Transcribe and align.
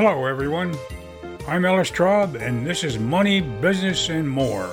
Hello, 0.00 0.26
everyone. 0.26 0.76
I'm 1.48 1.64
Ellis 1.64 1.90
Traub, 1.90 2.40
and 2.40 2.64
this 2.64 2.84
is 2.84 3.00
Money, 3.00 3.40
Business, 3.40 4.08
and 4.08 4.30
More. 4.30 4.72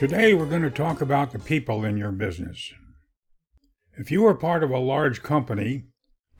Today, 0.00 0.34
we're 0.34 0.46
going 0.46 0.62
to 0.62 0.70
talk 0.72 1.00
about 1.00 1.30
the 1.30 1.38
people 1.38 1.84
in 1.84 1.96
your 1.96 2.10
business. 2.10 2.72
If 3.96 4.10
you 4.10 4.22
were 4.22 4.34
part 4.34 4.64
of 4.64 4.72
a 4.72 4.80
large 4.80 5.22
company, 5.22 5.84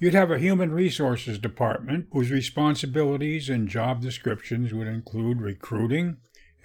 you'd 0.01 0.15
have 0.15 0.33
a 0.33 0.39
human 0.41 0.73
resources 0.73 1.39
department 1.39 2.09
whose 2.11 2.33
responsibilities 2.33 3.49
and 3.49 3.69
job 3.69 4.03
descriptions 4.03 4.75
would 4.75 4.89
include 4.89 5.41
recruiting, 5.41 6.17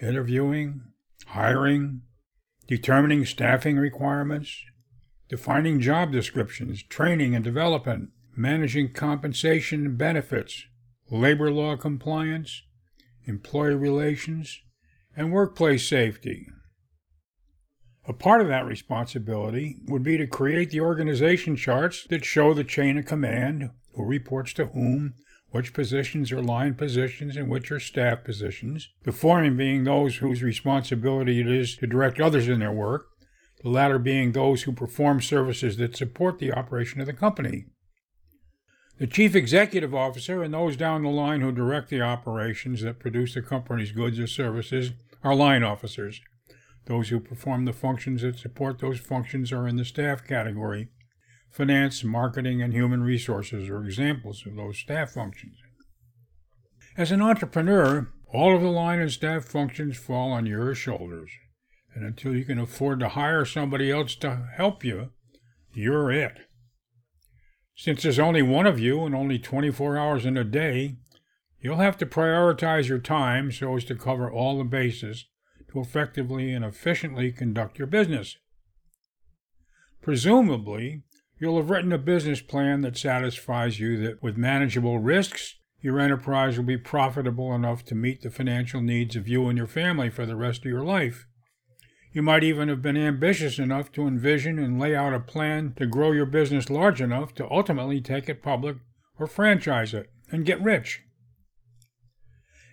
interviewing, 0.02 0.80
hiring, 1.26 2.00
determining 2.66 3.24
staffing 3.24 3.76
requirements, 3.76 4.60
defining 5.28 5.78
job 5.78 6.10
descriptions, 6.10 6.82
training 6.82 7.36
and 7.36 7.44
development, 7.44 8.08
managing 8.36 8.92
compensation 8.92 9.86
and 9.86 9.98
benefits, 9.98 10.64
labor 11.10 11.50
law 11.50 11.76
compliance, 11.76 12.62
employee 13.26 13.74
relations, 13.74 14.60
and 15.16 15.32
workplace 15.32 15.88
safety. 15.88 16.46
A 18.06 18.12
part 18.12 18.40
of 18.42 18.48
that 18.48 18.66
responsibility 18.66 19.76
would 19.86 20.02
be 20.02 20.18
to 20.18 20.26
create 20.26 20.70
the 20.70 20.80
organization 20.80 21.56
charts 21.56 22.06
that 22.10 22.24
show 22.24 22.52
the 22.52 22.64
chain 22.64 22.98
of 22.98 23.06
command, 23.06 23.70
who 23.94 24.04
reports 24.04 24.52
to 24.54 24.66
whom, 24.66 25.14
which 25.50 25.72
positions 25.72 26.32
are 26.32 26.42
line 26.42 26.74
positions 26.74 27.36
and 27.36 27.48
which 27.48 27.70
are 27.70 27.80
staff 27.80 28.24
positions, 28.24 28.88
the 29.04 29.12
former 29.12 29.50
being 29.52 29.84
those 29.84 30.16
whose 30.16 30.42
responsibility 30.42 31.40
it 31.40 31.46
is 31.46 31.76
to 31.76 31.86
direct 31.86 32.20
others 32.20 32.48
in 32.48 32.58
their 32.58 32.72
work, 32.72 33.06
the 33.62 33.70
latter 33.70 33.98
being 33.98 34.32
those 34.32 34.64
who 34.64 34.72
perform 34.72 35.22
services 35.22 35.76
that 35.76 35.96
support 35.96 36.38
the 36.38 36.52
operation 36.52 37.00
of 37.00 37.06
the 37.06 37.12
company. 37.12 37.66
The 38.98 39.06
chief 39.08 39.34
executive 39.34 39.94
officer 39.94 40.42
and 40.42 40.54
those 40.54 40.76
down 40.76 41.02
the 41.02 41.08
line 41.08 41.40
who 41.40 41.50
direct 41.50 41.90
the 41.90 42.00
operations 42.00 42.82
that 42.82 43.00
produce 43.00 43.34
the 43.34 43.42
company's 43.42 43.90
goods 43.90 44.20
or 44.20 44.28
services 44.28 44.92
are 45.24 45.34
line 45.34 45.64
officers. 45.64 46.20
Those 46.86 47.08
who 47.08 47.18
perform 47.18 47.64
the 47.64 47.72
functions 47.72 48.22
that 48.22 48.38
support 48.38 48.78
those 48.78 49.00
functions 49.00 49.52
are 49.52 49.66
in 49.66 49.76
the 49.76 49.84
staff 49.84 50.24
category. 50.24 50.90
Finance, 51.50 52.04
marketing, 52.04 52.62
and 52.62 52.72
human 52.72 53.02
resources 53.02 53.68
are 53.68 53.84
examples 53.84 54.44
of 54.46 54.54
those 54.54 54.78
staff 54.78 55.12
functions. 55.12 55.56
As 56.96 57.10
an 57.10 57.22
entrepreneur, 57.22 58.12
all 58.32 58.54
of 58.54 58.62
the 58.62 58.68
line 58.68 59.00
and 59.00 59.10
staff 59.10 59.44
functions 59.44 59.96
fall 59.96 60.30
on 60.30 60.46
your 60.46 60.74
shoulders. 60.74 61.30
And 61.94 62.04
until 62.04 62.36
you 62.36 62.44
can 62.44 62.58
afford 62.58 63.00
to 63.00 63.08
hire 63.10 63.44
somebody 63.44 63.90
else 63.90 64.14
to 64.16 64.48
help 64.56 64.84
you, 64.84 65.10
you're 65.72 66.10
it. 66.12 66.38
Since 67.76 68.02
there's 68.02 68.18
only 68.18 68.42
one 68.42 68.66
of 68.66 68.78
you 68.78 69.04
and 69.04 69.14
only 69.14 69.38
24 69.38 69.98
hours 69.98 70.24
in 70.24 70.36
a 70.36 70.44
day, 70.44 70.96
you'll 71.60 71.76
have 71.76 71.96
to 71.98 72.06
prioritize 72.06 72.88
your 72.88 72.98
time 72.98 73.50
so 73.50 73.76
as 73.76 73.84
to 73.84 73.96
cover 73.96 74.30
all 74.30 74.58
the 74.58 74.64
bases 74.64 75.26
to 75.72 75.80
effectively 75.80 76.52
and 76.52 76.64
efficiently 76.64 77.32
conduct 77.32 77.78
your 77.78 77.88
business. 77.88 78.36
Presumably, 80.00 81.02
you'll 81.40 81.56
have 81.56 81.70
written 81.70 81.92
a 81.92 81.98
business 81.98 82.40
plan 82.40 82.82
that 82.82 82.96
satisfies 82.96 83.80
you 83.80 83.96
that 84.02 84.22
with 84.22 84.36
manageable 84.36 85.00
risks, 85.00 85.56
your 85.80 85.98
enterprise 85.98 86.56
will 86.56 86.64
be 86.64 86.78
profitable 86.78 87.54
enough 87.54 87.84
to 87.86 87.94
meet 87.94 88.22
the 88.22 88.30
financial 88.30 88.80
needs 88.80 89.16
of 89.16 89.26
you 89.26 89.48
and 89.48 89.58
your 89.58 89.66
family 89.66 90.10
for 90.10 90.26
the 90.26 90.36
rest 90.36 90.60
of 90.60 90.70
your 90.70 90.84
life. 90.84 91.26
You 92.14 92.22
might 92.22 92.42
even 92.42 92.68
have 92.68 92.80
been 92.80 92.96
ambitious 92.96 93.58
enough 93.58 93.92
to 93.92 94.06
envision 94.06 94.58
and 94.58 94.80
lay 94.80 94.96
out 94.96 95.12
a 95.12 95.20
plan 95.20 95.74
to 95.76 95.84
grow 95.84 96.12
your 96.12 96.24
business 96.24 96.70
large 96.70 97.02
enough 97.02 97.34
to 97.34 97.50
ultimately 97.50 98.00
take 98.00 98.30
it 98.30 98.42
public 98.42 98.78
or 99.18 99.26
franchise 99.26 99.92
it 99.92 100.10
and 100.30 100.46
get 100.46 100.62
rich. 100.62 101.02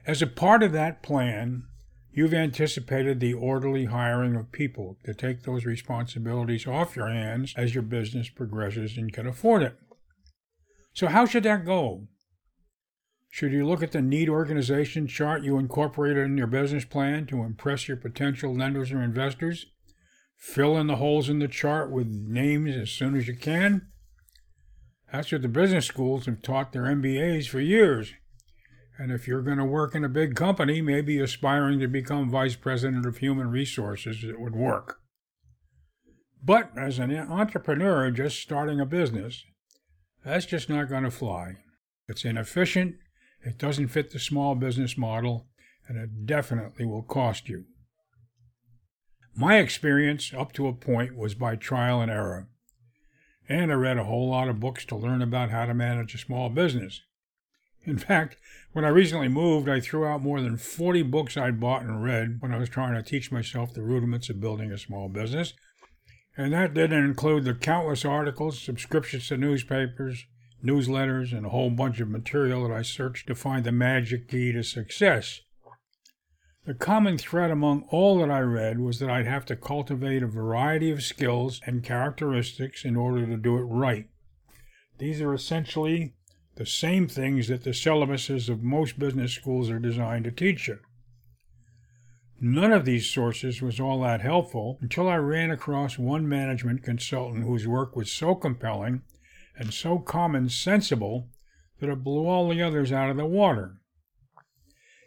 As 0.07 0.21
a 0.21 0.27
part 0.27 0.63
of 0.63 0.71
that 0.71 1.03
plan, 1.03 1.63
You've 2.13 2.33
anticipated 2.33 3.19
the 3.19 3.33
orderly 3.33 3.85
hiring 3.85 4.35
of 4.35 4.51
people 4.51 4.97
to 5.05 5.13
take 5.13 5.43
those 5.43 5.65
responsibilities 5.65 6.67
off 6.67 6.97
your 6.97 7.07
hands 7.07 7.53
as 7.55 7.73
your 7.73 7.83
business 7.83 8.29
progresses 8.29 8.97
and 8.97 9.13
can 9.13 9.25
afford 9.25 9.63
it. 9.63 9.77
So, 10.93 11.07
how 11.07 11.25
should 11.25 11.43
that 11.43 11.65
go? 11.65 12.07
Should 13.31 13.53
you 13.53 13.65
look 13.65 13.81
at 13.81 13.93
the 13.93 14.01
neat 14.01 14.27
organization 14.27 15.07
chart 15.07 15.41
you 15.41 15.57
incorporated 15.57 16.25
in 16.25 16.37
your 16.37 16.47
business 16.47 16.83
plan 16.83 17.25
to 17.27 17.43
impress 17.43 17.87
your 17.87 17.95
potential 17.95 18.53
lenders 18.53 18.91
or 18.91 19.01
investors? 19.01 19.67
Fill 20.37 20.77
in 20.77 20.87
the 20.87 20.97
holes 20.97 21.29
in 21.29 21.39
the 21.39 21.47
chart 21.47 21.89
with 21.91 22.07
names 22.07 22.75
as 22.75 22.91
soon 22.91 23.15
as 23.15 23.29
you 23.29 23.37
can? 23.37 23.87
That's 25.11 25.31
what 25.31 25.43
the 25.43 25.47
business 25.47 25.85
schools 25.85 26.25
have 26.25 26.41
taught 26.41 26.73
their 26.73 26.83
MBAs 26.83 27.47
for 27.47 27.61
years. 27.61 28.13
And 28.97 29.13
if 29.13 29.27
you're 29.27 29.41
going 29.41 29.57
to 29.57 29.65
work 29.65 29.95
in 29.95 30.03
a 30.03 30.09
big 30.09 30.35
company, 30.35 30.81
maybe 30.81 31.17
aspiring 31.19 31.79
to 31.79 31.87
become 31.87 32.29
vice 32.29 32.57
president 32.57 33.05
of 33.05 33.17
human 33.17 33.49
resources, 33.49 34.23
it 34.23 34.41
would 34.41 34.55
work. 34.55 34.99
But 36.43 36.71
as 36.77 36.99
an 36.99 37.15
entrepreneur 37.15 38.11
just 38.11 38.41
starting 38.41 38.81
a 38.81 38.85
business, 38.85 39.45
that's 40.25 40.45
just 40.45 40.69
not 40.69 40.89
going 40.89 41.03
to 41.03 41.11
fly. 41.11 41.53
It's 42.07 42.25
inefficient, 42.25 42.95
it 43.43 43.57
doesn't 43.57 43.89
fit 43.89 44.11
the 44.11 44.19
small 44.19 44.55
business 44.55 44.97
model, 44.97 45.47
and 45.87 45.97
it 45.97 46.25
definitely 46.25 46.85
will 46.85 47.03
cost 47.03 47.49
you. 47.49 47.65
My 49.35 49.57
experience 49.57 50.33
up 50.33 50.51
to 50.53 50.67
a 50.67 50.73
point 50.73 51.15
was 51.15 51.35
by 51.35 51.55
trial 51.55 52.01
and 52.01 52.11
error. 52.11 52.47
And 53.47 53.71
I 53.71 53.75
read 53.75 53.97
a 53.97 54.03
whole 54.03 54.29
lot 54.29 54.49
of 54.49 54.59
books 54.59 54.85
to 54.85 54.95
learn 54.95 55.21
about 55.21 55.49
how 55.49 55.65
to 55.65 55.73
manage 55.73 56.13
a 56.13 56.17
small 56.17 56.49
business. 56.49 57.01
In 57.83 57.97
fact, 57.97 58.37
when 58.73 58.85
I 58.85 58.89
recently 58.89 59.27
moved, 59.27 59.67
I 59.67 59.79
threw 59.79 60.05
out 60.05 60.21
more 60.21 60.39
than 60.39 60.57
40 60.57 61.01
books 61.03 61.35
I'd 61.35 61.59
bought 61.59 61.81
and 61.81 62.03
read 62.03 62.37
when 62.39 62.53
I 62.53 62.57
was 62.57 62.69
trying 62.69 62.93
to 62.93 63.01
teach 63.01 63.31
myself 63.31 63.73
the 63.73 63.81
rudiments 63.81 64.29
of 64.29 64.39
building 64.39 64.71
a 64.71 64.77
small 64.77 65.09
business. 65.09 65.53
And 66.37 66.53
that 66.53 66.73
didn't 66.73 67.03
include 67.03 67.43
the 67.43 67.55
countless 67.55 68.05
articles, 68.05 68.61
subscriptions 68.61 69.27
to 69.27 69.37
newspapers, 69.37 70.25
newsletters, 70.63 71.35
and 71.35 71.45
a 71.45 71.49
whole 71.49 71.69
bunch 71.69 71.99
of 71.99 72.09
material 72.09 72.67
that 72.67 72.73
I 72.73 72.81
searched 72.81 73.27
to 73.27 73.35
find 73.35 73.63
the 73.63 73.71
magic 73.71 74.27
key 74.27 74.51
to 74.51 74.63
success. 74.63 75.41
The 76.65 76.73
common 76.75 77.17
thread 77.17 77.49
among 77.49 77.85
all 77.89 78.19
that 78.19 78.29
I 78.29 78.39
read 78.41 78.79
was 78.79 78.99
that 78.99 79.09
I'd 79.09 79.25
have 79.25 79.45
to 79.45 79.55
cultivate 79.55 80.21
a 80.21 80.27
variety 80.27 80.91
of 80.91 81.01
skills 81.01 81.59
and 81.65 81.83
characteristics 81.83 82.85
in 82.85 82.95
order 82.95 83.25
to 83.25 83.37
do 83.37 83.57
it 83.57 83.63
right. 83.63 84.07
These 84.99 85.21
are 85.21 85.33
essentially 85.33 86.13
the 86.55 86.65
same 86.67 87.07
things 87.07 87.47
that 87.47 87.63
the 87.63 87.71
syllabuses 87.71 88.47
of 88.47 88.61
most 88.61 88.99
business 88.99 89.33
schools 89.33 89.71
are 89.71 89.79
designed 89.79 90.25
to 90.25 90.31
teach 90.31 90.67
you. 90.67 90.77
None 92.39 92.71
of 92.71 92.85
these 92.85 93.09
sources 93.09 93.61
was 93.61 93.79
all 93.79 94.01
that 94.01 94.21
helpful 94.21 94.77
until 94.81 95.09
I 95.09 95.17
ran 95.17 95.49
across 95.49 95.97
one 95.97 96.29
management 96.29 96.83
consultant 96.83 97.45
whose 97.45 97.67
work 97.67 97.95
was 97.95 98.11
so 98.11 98.35
compelling 98.35 99.01
and 99.61 99.71
so 99.75 99.99
common 99.99 100.49
sensible 100.49 101.29
that 101.79 101.87
it 101.87 102.03
blew 102.03 102.25
all 102.25 102.49
the 102.49 102.63
others 102.63 102.91
out 102.91 103.11
of 103.11 103.15
the 103.15 103.27
water. 103.27 103.75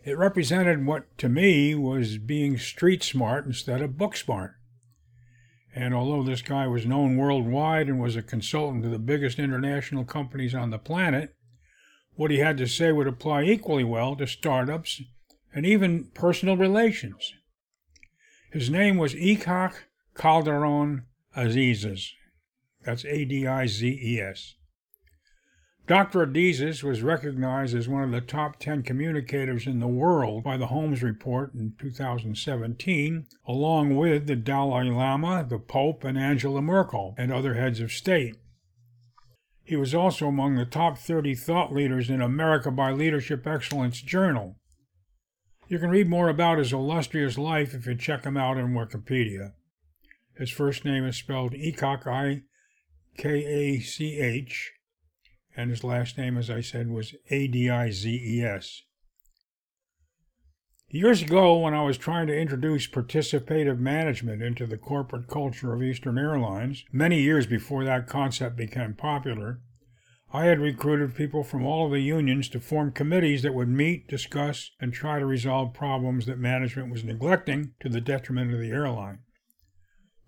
It 0.05 0.17
represented 0.17 0.87
what 0.87 1.19
to 1.19 1.29
me 1.29 1.75
was 1.75 2.19
being 2.19 2.57
street 2.57 3.03
smart 3.03 3.47
instead 3.47 3.83
of 3.83 3.99
book 3.99 4.17
smart. 4.17 4.53
And 5.75 5.93
although 5.93 6.23
this 6.23 6.41
guy 6.41 6.69
was 6.69 6.87
known 6.87 7.17
worldwide 7.17 7.89
and 7.89 7.99
was 7.99 8.15
a 8.15 8.23
consultant 8.23 8.85
to 8.85 8.89
the 8.89 9.01
biggest 9.01 9.41
international 9.41 10.05
companies 10.05 10.55
on 10.55 10.71
the 10.71 10.79
planet, 10.79 11.35
what 12.15 12.31
he 12.31 12.39
had 12.39 12.57
to 12.59 12.69
say 12.69 12.93
would 12.93 13.09
apply 13.09 13.43
equally 13.43 13.83
well 13.83 14.15
to 14.15 14.27
startups 14.29 15.03
and 15.53 15.67
even 15.67 16.11
personal 16.15 16.57
relations. 16.57 17.35
His 18.53 18.71
name 18.71 18.99
was 18.99 19.15
Ichak 19.15 19.73
Kalderon 20.15 21.07
Adizes. 21.37 22.11
That's 22.85 23.05
A 23.05 23.25
D 23.25 23.47
I 23.47 23.67
Z 23.67 23.87
E 24.03 24.21
S. 24.21 24.55
Dr. 25.87 26.27
Adizes 26.27 26.83
was 26.83 27.03
recognized 27.03 27.77
as 27.77 27.89
one 27.89 28.03
of 28.03 28.11
the 28.11 28.23
top 28.23 28.59
10 28.59 28.83
communicators 28.83 29.67
in 29.67 29.81
the 29.81 29.87
world 29.87 30.43
by 30.43 30.57
the 30.57 30.69
Holmes 30.69 31.03
Report 31.03 31.53
in 31.53 31.75
2017, 31.79 33.27
along 33.47 33.95
with 33.95 34.27
the 34.27 34.35
Dalai 34.35 34.89
Lama, 34.89 35.45
the 35.47 35.59
Pope, 35.59 36.03
and 36.03 36.17
Angela 36.17 36.63
Merkel, 36.63 37.15
and 37.19 37.31
other 37.31 37.53
heads 37.55 37.81
of 37.81 37.93
state. 37.93 38.37
He 39.63 39.77
was 39.77 39.95
also 39.95 40.27
among 40.27 40.55
the 40.55 40.65
top 40.65 40.97
30 40.97 41.35
thought 41.35 41.73
leaders 41.73 42.09
in 42.09 42.23
America 42.23 42.71
by 42.71 42.91
Leadership 42.91 43.47
Excellence 43.47 44.01
Journal. 44.01 44.57
You 45.69 45.79
can 45.79 45.91
read 45.91 46.09
more 46.09 46.31
about 46.31 46.59
his 46.59 46.73
illustrious 46.73 47.37
life 47.37 47.75
if 47.75 47.87
you 47.87 47.95
check 47.95 48.25
him 48.25 48.39
out 48.39 48.57
in 48.57 48.73
Wikipedia. 48.73 49.53
His 50.39 50.51
first 50.51 50.85
name 50.85 51.05
is 51.05 51.17
spelled 51.17 51.53
Ikach, 51.53 52.07
I 52.07 52.43
K 53.17 53.29
A 53.31 53.81
C 53.81 54.19
H, 54.19 54.73
and 55.57 55.71
his 55.71 55.85
last 55.85 56.19
name, 56.19 56.37
as 56.37 56.51
I 56.51 56.61
said, 56.61 56.89
was 56.91 57.15
A 57.31 57.47
D 57.47 57.71
I 57.71 57.91
Z 57.91 58.11
E 58.11 58.43
S. 58.43 58.83
Years 60.89 61.23
ago, 61.23 61.59
when 61.59 61.75
I 61.75 61.83
was 61.83 61.99
trying 61.99 62.29
to 62.29 62.39
introduce 62.39 62.87
participative 62.87 63.81
management 63.81 64.43
into 64.43 64.65
the 64.65 64.77
corporate 64.77 65.27
culture 65.27 65.73
of 65.73 65.83
Eastern 65.83 66.19
Airlines, 66.19 66.85
many 66.93 67.21
years 67.21 67.47
before 67.47 67.85
that 67.85 68.07
concept 68.07 68.57
became 68.57 68.95
popular, 68.95 69.61
I 70.33 70.45
had 70.45 70.61
recruited 70.61 71.17
people 71.17 71.43
from 71.43 71.67
all 71.67 71.87
of 71.87 71.93
the 71.93 72.01
unions 72.01 72.49
to 72.51 72.61
form 72.61 72.93
committees 72.93 73.43
that 73.43 73.55
would 73.55 73.69
meet, 73.69 74.07
discuss, 74.07 74.71
and 74.81 74.93
try 74.93 75.19
to 75.19 75.27
resolve 75.27 75.75
problems 75.75 76.27
that 76.27 76.39
management 76.39 76.93
was 76.93 77.03
neglecting 77.03 77.73
to 77.81 77.89
the 77.89 78.01
detriment 78.01 78.53
of 78.53 78.61
the 78.61 78.71
airline. 78.71 79.21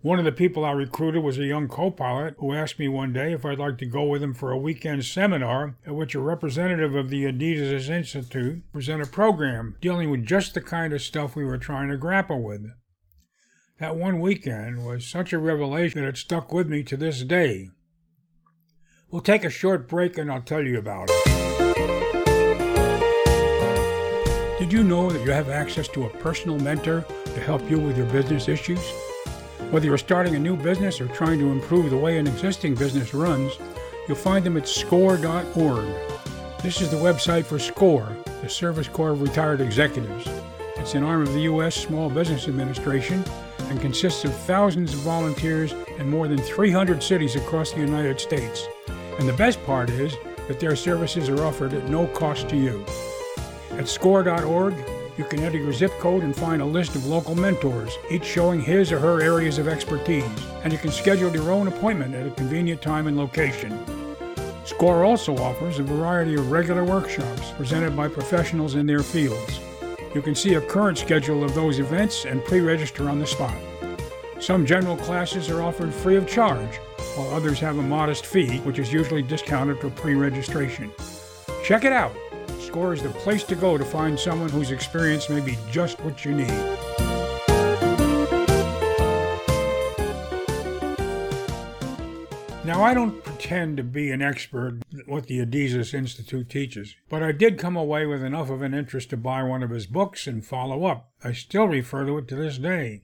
One 0.01 0.19
of 0.19 0.25
the 0.25 0.31
people 0.31 0.63
I 0.63 0.73
recruited 0.73 1.23
was 1.23 1.39
a 1.39 1.45
young 1.45 1.67
co 1.67 1.89
pilot 1.89 2.35
who 2.37 2.53
asked 2.53 2.77
me 2.77 2.87
one 2.87 3.13
day 3.13 3.33
if 3.33 3.43
I'd 3.43 3.57
like 3.57 3.79
to 3.79 3.85
go 3.87 4.03
with 4.03 4.21
him 4.21 4.35
for 4.35 4.51
a 4.51 4.57
weekend 4.57 5.03
seminar 5.03 5.75
at 5.87 5.95
which 5.95 6.13
a 6.13 6.19
representative 6.19 6.93
of 6.93 7.09
the 7.09 7.23
Adizes 7.23 7.89
Institute 7.89 8.61
presented 8.71 9.07
a 9.07 9.09
program 9.09 9.75
dealing 9.81 10.11
with 10.11 10.23
just 10.23 10.53
the 10.53 10.61
kind 10.61 10.93
of 10.93 11.01
stuff 11.01 11.35
we 11.35 11.43
were 11.43 11.57
trying 11.57 11.89
to 11.89 11.97
grapple 11.97 12.43
with. 12.43 12.67
That 13.79 13.95
one 13.95 14.19
weekend 14.19 14.85
was 14.85 15.03
such 15.07 15.33
a 15.33 15.39
revelation 15.39 16.01
that 16.01 16.09
it 16.09 16.17
stuck 16.17 16.53
with 16.53 16.67
me 16.67 16.83
to 16.83 16.95
this 16.95 17.23
day. 17.23 17.69
We'll 19.09 19.23
take 19.23 19.43
a 19.43 19.49
short 19.49 19.89
break 19.89 20.19
and 20.19 20.31
I'll 20.31 20.43
tell 20.43 20.63
you 20.63 20.77
about 20.77 21.09
it. 21.11 21.23
Did 24.59 24.71
you 24.71 24.83
know 24.83 25.09
that 25.09 25.25
you 25.25 25.31
have 25.31 25.49
access 25.49 25.87
to 25.89 26.05
a 26.05 26.09
personal 26.09 26.59
mentor 26.59 27.03
to 27.25 27.39
help 27.39 27.67
you 27.69 27.79
with 27.79 27.97
your 27.97 28.07
business 28.07 28.47
issues? 28.47 29.06
Whether 29.69 29.87
you're 29.87 29.97
starting 29.97 30.35
a 30.35 30.39
new 30.39 30.55
business 30.55 31.01
or 31.01 31.07
trying 31.09 31.39
to 31.39 31.51
improve 31.51 31.89
the 31.89 31.97
way 31.97 32.17
an 32.17 32.25
existing 32.25 32.75
business 32.75 33.13
runs, 33.13 33.51
you'll 34.07 34.15
find 34.15 34.45
them 34.45 34.55
at 34.55 34.65
score.org. 34.65 35.87
This 36.63 36.81
is 36.81 36.89
the 36.89 36.95
website 36.95 37.45
for 37.45 37.59
SCORE, 37.59 38.15
the 38.41 38.49
Service 38.49 38.87
Corps 38.87 39.11
of 39.11 39.21
Retired 39.21 39.59
Executives. 39.59 40.25
It's 40.77 40.95
an 40.95 41.03
arm 41.03 41.21
of 41.21 41.33
the 41.33 41.41
U.S. 41.41 41.75
Small 41.75 42.09
Business 42.09 42.47
Administration 42.47 43.25
and 43.69 43.81
consists 43.81 44.23
of 44.23 44.33
thousands 44.33 44.93
of 44.93 45.01
volunteers 45.01 45.73
in 45.97 46.09
more 46.09 46.29
than 46.29 46.37
300 46.37 47.03
cities 47.03 47.35
across 47.35 47.73
the 47.73 47.81
United 47.81 48.21
States. 48.21 48.65
And 49.19 49.27
the 49.27 49.33
best 49.33 49.61
part 49.65 49.89
is 49.89 50.15
that 50.47 50.61
their 50.61 50.77
services 50.77 51.27
are 51.27 51.43
offered 51.43 51.73
at 51.73 51.89
no 51.89 52.07
cost 52.07 52.47
to 52.49 52.55
you. 52.55 52.85
At 53.71 53.89
score.org, 53.89 54.75
you 55.17 55.25
can 55.25 55.39
enter 55.39 55.57
your 55.57 55.73
zip 55.73 55.91
code 55.99 56.23
and 56.23 56.35
find 56.35 56.61
a 56.61 56.65
list 56.65 56.95
of 56.95 57.05
local 57.05 57.35
mentors, 57.35 57.97
each 58.09 58.23
showing 58.23 58.61
his 58.61 58.91
or 58.91 58.99
her 58.99 59.21
areas 59.21 59.57
of 59.57 59.67
expertise, 59.67 60.23
and 60.63 60.71
you 60.71 60.79
can 60.79 60.91
schedule 60.91 61.33
your 61.33 61.51
own 61.51 61.67
appointment 61.67 62.13
at 62.13 62.27
a 62.27 62.31
convenient 62.31 62.81
time 62.81 63.07
and 63.07 63.17
location. 63.17 63.77
SCORE 64.63 65.05
also 65.05 65.35
offers 65.37 65.79
a 65.79 65.83
variety 65.83 66.35
of 66.35 66.51
regular 66.51 66.83
workshops 66.83 67.51
presented 67.51 67.95
by 67.95 68.07
professionals 68.07 68.75
in 68.75 68.85
their 68.85 69.01
fields. 69.01 69.59
You 70.13 70.21
can 70.21 70.35
see 70.35 70.55
a 70.55 70.61
current 70.61 70.97
schedule 70.97 71.43
of 71.43 71.55
those 71.55 71.79
events 71.79 72.25
and 72.25 72.43
pre 72.45 72.59
register 72.59 73.09
on 73.09 73.19
the 73.19 73.25
spot. 73.25 73.57
Some 74.39 74.65
general 74.65 74.97
classes 74.97 75.49
are 75.49 75.63
offered 75.63 75.93
free 75.93 76.15
of 76.15 76.27
charge, 76.27 76.77
while 77.15 77.33
others 77.33 77.59
have 77.59 77.79
a 77.79 77.81
modest 77.81 78.25
fee, 78.25 78.59
which 78.59 78.77
is 78.77 78.93
usually 78.93 79.23
discounted 79.23 79.79
for 79.79 79.89
pre 79.89 80.13
registration. 80.13 80.91
Check 81.63 81.85
it 81.85 81.93
out. 81.93 82.15
Score 82.59 82.93
is 82.93 83.01
the 83.01 83.09
place 83.09 83.43
to 83.45 83.55
go 83.55 83.77
to 83.77 83.85
find 83.85 84.19
someone 84.19 84.49
whose 84.49 84.71
experience 84.71 85.29
may 85.29 85.39
be 85.39 85.57
just 85.71 85.99
what 86.01 86.25
you 86.25 86.33
need. 86.33 86.77
Now, 92.67 92.83
I 92.83 92.93
don't 92.93 93.23
pretend 93.23 93.77
to 93.77 93.83
be 93.83 94.11
an 94.11 94.21
expert 94.21 94.81
at 94.99 95.07
what 95.07 95.27
the 95.27 95.39
Adizes 95.39 95.93
Institute 95.93 96.49
teaches, 96.49 96.95
but 97.09 97.23
I 97.23 97.31
did 97.31 97.57
come 97.57 97.77
away 97.77 98.05
with 98.05 98.21
enough 98.21 98.49
of 98.49 98.61
an 98.61 98.73
interest 98.73 99.09
to 99.11 99.17
buy 99.17 99.41
one 99.43 99.63
of 99.63 99.69
his 99.69 99.87
books 99.87 100.27
and 100.27 100.45
follow 100.45 100.83
up. 100.83 101.09
I 101.23 101.31
still 101.31 101.69
refer 101.69 102.05
to 102.05 102.17
it 102.17 102.27
to 102.27 102.35
this 102.35 102.57
day. 102.57 103.03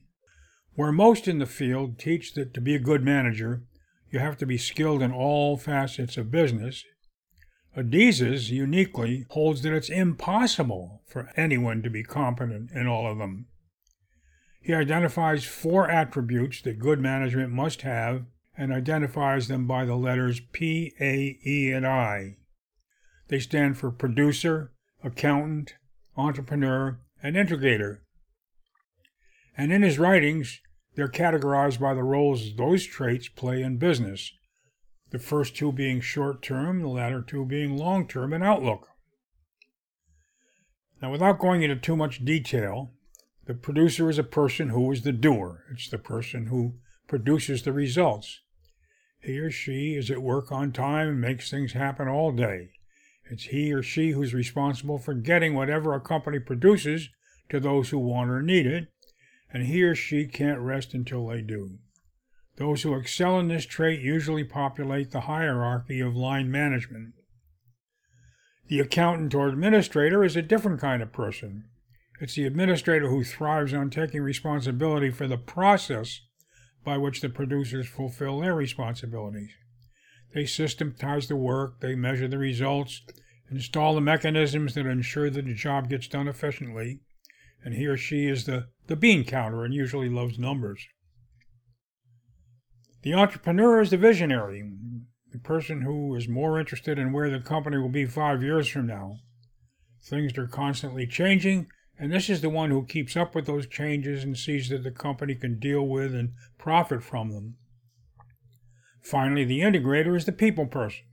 Where 0.76 0.92
most 0.92 1.30
in 1.30 1.40
the 1.40 1.46
field 1.46 1.98
teach 1.98 2.34
that 2.34 2.54
to 2.56 2.60
be 2.60 2.76
a 2.76 2.80
good 2.80 3.04
manager, 3.04 3.64
you 4.12 4.20
have 4.20 4.38
to 4.40 4.46
be 4.46 4.58
skilled 4.58 5.02
in 5.02 5.14
all 5.14 5.56
facets 5.56 6.18
of 6.18 6.30
business. 6.30 6.84
Adizes 7.76 8.50
uniquely 8.50 9.26
holds 9.30 9.64
that 9.64 9.74
it's 9.74 9.90
impossible 9.90 11.02
for 11.08 11.32
anyone 11.36 11.82
to 11.82 11.90
be 11.90 12.04
competent 12.04 12.72
in 12.72 12.86
all 12.88 13.12
of 13.12 13.18
them. 13.18 13.48
He 14.62 14.74
identifies 14.74 15.44
four 15.44 15.90
attributes 15.90 16.62
that 16.62 16.80
good 16.80 17.00
management 17.00 17.52
must 17.52 17.82
have 17.82 18.26
and 18.56 18.72
identifies 18.72 19.48
them 19.48 19.66
by 19.66 19.86
the 19.86 19.96
letters 19.96 20.40
P, 20.52 20.94
A, 21.02 21.40
E, 21.46 21.72
and 21.72 21.86
I. 21.86 22.38
They 23.28 23.40
stand 23.40 23.78
for 23.78 23.92
producer, 23.92 24.74
accountant, 25.04 25.74
entrepreneur, 26.16 27.00
and 27.22 27.36
integrator. 27.36 28.00
And 29.58 29.74
in 29.74 29.82
his 29.82 29.98
writings, 29.98 30.62
they're 30.96 31.10
categorized 31.10 31.80
by 31.80 31.96
the 31.96 32.04
roles 32.04 32.56
those 32.56 32.86
traits 32.86 33.28
play 33.28 33.64
in 33.64 33.78
business, 33.78 34.32
the 35.14 35.20
first 35.20 35.56
two 35.56 35.72
being 35.72 36.02
short 36.02 36.42
term, 36.42 36.82
the 36.82 36.88
latter 36.88 37.22
two 37.22 37.46
being 37.46 37.78
long 37.78 38.08
term 38.08 38.34
in 38.34 38.42
outlook. 38.42 38.90
Now, 41.02 41.12
without 41.12 41.38
going 41.38 41.62
into 41.62 41.76
too 41.76 41.96
much 41.96 42.26
detail, 42.26 42.92
the 43.46 43.54
producer 43.54 44.10
is 44.10 44.18
a 44.18 44.24
person 44.24 44.70
who 44.70 44.92
is 44.92 45.04
the 45.04 45.12
doer. 45.12 45.66
It's 45.72 45.88
the 45.88 46.00
person 46.00 46.48
who 46.48 46.80
produces 47.08 47.62
the 47.62 47.74
results. 47.74 48.42
He 49.22 49.38
or 49.38 49.52
she 49.52 49.94
is 49.96 50.10
at 50.10 50.24
work 50.24 50.52
on 50.52 50.72
time 50.72 51.08
and 51.08 51.22
makes 51.22 51.52
things 51.52 51.74
happen 51.74 52.08
all 52.08 52.32
day. 52.32 52.72
It's 53.30 53.44
he 53.46 53.72
or 53.72 53.84
she 53.84 54.12
who's 54.12 54.34
responsible 54.34 54.98
for 54.98 55.14
getting 55.14 55.54
whatever 55.54 55.94
a 55.94 56.02
company 56.02 56.40
produces 56.40 57.10
to 57.50 57.60
those 57.60 57.92
who 57.92 58.00
want 58.00 58.32
or 58.32 58.42
need 58.42 58.66
it, 58.66 58.88
and 59.54 59.68
he 59.68 59.84
or 59.84 59.94
she 59.94 60.26
can't 60.26 60.60
rest 60.60 60.96
until 60.96 61.28
they 61.28 61.42
do. 61.42 61.78
Those 62.58 62.84
who 62.84 62.94
excel 62.96 63.40
in 63.40 63.48
this 63.48 63.66
trait 63.66 64.02
usually 64.02 64.44
populate 64.44 65.12
the 65.12 65.22
hierarchy 65.22 66.00
of 66.00 66.16
line 66.16 66.52
management. 66.52 67.16
The 68.68 68.80
accountant 68.80 69.34
or 69.34 69.48
administrator 69.48 70.24
is 70.24 70.36
a 70.36 70.42
different 70.42 70.80
kind 70.80 71.02
of 71.02 71.12
person. 71.12 71.66
It's 72.22 72.36
the 72.36 72.46
administrator 72.46 73.10
who 73.10 73.24
thrives 73.24 73.74
on 73.74 73.90
taking 73.90 74.22
responsibility 74.22 75.10
for 75.10 75.28
the 75.28 75.38
process 75.38 76.22
by 76.84 76.98
which 76.98 77.22
the 77.22 77.30
producers 77.30 77.88
fulfill 77.88 78.40
their 78.40 78.56
responsibilities. 78.56 79.52
They 80.34 80.46
systematize 80.46 81.28
the 81.28 81.36
work, 81.36 81.80
they 81.80 81.96
measure 81.96 82.28
the 82.28 82.38
results, 82.38 83.02
install 83.50 83.96
the 83.96 84.02
mechanisms 84.02 84.74
that 84.76 84.86
ensure 84.86 85.30
that 85.30 85.46
the 85.46 85.54
job 85.54 85.90
gets 85.90 86.08
done 86.08 86.28
efficiently, 86.28 87.00
and 87.64 87.74
he 87.74 87.86
or 87.86 87.98
she 87.98 88.28
is 88.28 88.46
the, 88.46 88.68
the 88.88 88.96
bean 88.96 89.24
counter 89.24 89.64
and 89.64 89.74
usually 89.74 90.10
loves 90.10 90.40
numbers. 90.40 90.88
The 93.04 93.14
entrepreneur 93.14 93.82
is 93.82 93.90
the 93.90 93.98
visionary, 93.98 94.64
the 95.30 95.38
person 95.38 95.82
who 95.82 96.16
is 96.16 96.30
more 96.30 96.58
interested 96.58 96.98
in 96.98 97.12
where 97.12 97.30
the 97.30 97.42
company 97.42 97.78
will 97.78 97.90
be 97.90 98.06
five 98.06 98.42
years 98.42 98.70
from 98.70 98.88
now. 98.88 99.18
Things 100.02 100.38
are 100.38 100.48
constantly 100.48 101.06
changing, 101.06 101.68
and 102.00 102.14
this 102.14 102.30
is 102.30 102.40
the 102.40 102.50
one 102.50 102.72
who 102.72 102.86
keeps 102.86 103.18
up 103.18 103.36
with 103.36 103.46
those 103.46 103.68
changes 103.68 104.24
and 104.24 104.38
sees 104.38 104.70
that 104.70 104.84
the 104.84 104.92
company 104.92 105.36
can 105.36 105.60
deal 105.60 105.86
with 105.86 106.16
and 106.16 106.32
profit 106.58 107.04
from 107.04 107.32
them. 107.32 107.58
Finally, 109.02 109.44
the 109.44 109.60
integrator 109.60 110.16
is 110.16 110.24
the 110.24 110.32
people 110.32 110.66
person, 110.66 111.04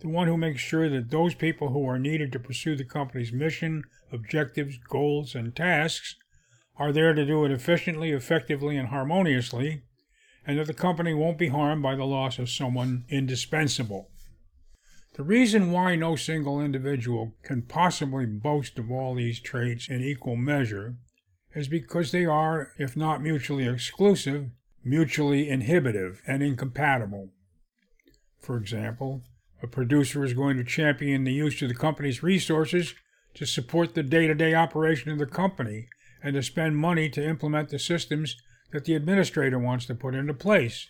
the 0.00 0.08
one 0.08 0.28
who 0.28 0.38
makes 0.38 0.62
sure 0.62 0.88
that 0.88 1.10
those 1.10 1.34
people 1.34 1.68
who 1.68 1.86
are 1.86 1.98
needed 1.98 2.32
to 2.32 2.38
pursue 2.38 2.74
the 2.76 2.84
company's 2.84 3.32
mission, 3.32 3.82
objectives, 4.10 4.78
goals, 4.88 5.34
and 5.34 5.54
tasks 5.54 6.16
are 6.78 6.92
there 6.92 7.12
to 7.12 7.26
do 7.26 7.44
it 7.44 7.50
efficiently, 7.50 8.12
effectively, 8.12 8.78
and 8.78 8.88
harmoniously, 8.88 9.82
and 10.46 10.58
that 10.58 10.66
the 10.66 10.74
company 10.74 11.12
won't 11.12 11.38
be 11.38 11.48
harmed 11.48 11.82
by 11.82 11.96
the 11.96 12.04
loss 12.04 12.38
of 12.38 12.48
someone 12.48 13.04
indispensable. 13.08 14.10
The 15.14 15.22
reason 15.22 15.72
why 15.72 15.96
no 15.96 16.14
single 16.14 16.60
individual 16.60 17.34
can 17.42 17.62
possibly 17.62 18.26
boast 18.26 18.78
of 18.78 18.90
all 18.90 19.14
these 19.14 19.40
traits 19.40 19.88
in 19.88 20.02
equal 20.02 20.36
measure 20.36 20.96
is 21.54 21.68
because 21.68 22.12
they 22.12 22.26
are, 22.26 22.72
if 22.78 22.96
not 22.96 23.22
mutually 23.22 23.66
exclusive, 23.66 24.50
mutually 24.84 25.48
inhibitive 25.48 26.20
and 26.26 26.42
incompatible. 26.42 27.30
For 28.38 28.58
example, 28.58 29.22
a 29.62 29.66
producer 29.66 30.22
is 30.22 30.34
going 30.34 30.58
to 30.58 30.64
champion 30.64 31.24
the 31.24 31.32
use 31.32 31.60
of 31.62 31.68
the 31.68 31.74
company's 31.74 32.22
resources 32.22 32.94
to 33.34 33.46
support 33.46 33.94
the 33.94 34.02
day 34.02 34.26
to 34.26 34.34
day 34.34 34.54
operation 34.54 35.10
of 35.10 35.18
the 35.18 35.26
company 35.26 35.88
and 36.22 36.34
to 36.34 36.42
spend 36.42 36.76
money 36.76 37.08
to 37.08 37.26
implement 37.26 37.70
the 37.70 37.78
systems 37.78 38.36
that 38.72 38.84
the 38.84 38.94
administrator 38.94 39.58
wants 39.58 39.86
to 39.86 39.94
put 39.94 40.14
into 40.14 40.34
place. 40.34 40.88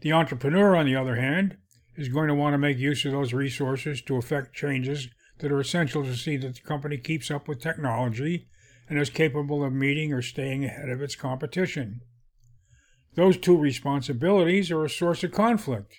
The 0.00 0.12
entrepreneur, 0.12 0.76
on 0.76 0.86
the 0.86 0.96
other 0.96 1.16
hand, 1.16 1.56
is 1.96 2.08
going 2.08 2.28
to 2.28 2.34
want 2.34 2.54
to 2.54 2.58
make 2.58 2.78
use 2.78 3.04
of 3.04 3.12
those 3.12 3.32
resources 3.32 4.02
to 4.02 4.16
effect 4.16 4.54
changes 4.54 5.08
that 5.38 5.52
are 5.52 5.60
essential 5.60 6.02
to 6.04 6.14
see 6.14 6.36
that 6.36 6.56
the 6.56 6.60
company 6.60 6.98
keeps 6.98 7.30
up 7.30 7.48
with 7.48 7.60
technology 7.60 8.48
and 8.88 8.98
is 8.98 9.10
capable 9.10 9.64
of 9.64 9.72
meeting 9.72 10.12
or 10.12 10.22
staying 10.22 10.64
ahead 10.64 10.88
of 10.88 11.02
its 11.02 11.16
competition. 11.16 12.00
Those 13.14 13.36
two 13.36 13.56
responsibilities 13.56 14.70
are 14.70 14.84
a 14.84 14.90
source 14.90 15.24
of 15.24 15.32
conflict, 15.32 15.96